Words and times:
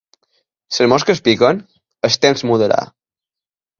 Les 0.77 0.87
mosques 0.93 1.21
piquen? 1.27 1.61
El 2.09 2.17
temps 2.25 2.45
mudarà. 2.53 2.81